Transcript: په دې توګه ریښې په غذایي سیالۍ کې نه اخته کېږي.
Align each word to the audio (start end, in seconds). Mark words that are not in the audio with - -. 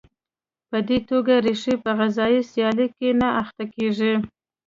په 0.69 0.77
دې 0.87 0.97
توګه 1.09 1.33
ریښې 1.45 1.75
په 1.83 1.91
غذایي 1.99 2.41
سیالۍ 2.51 2.87
کې 2.97 3.09
نه 3.21 3.27
اخته 3.41 3.63
کېږي. 3.75 4.13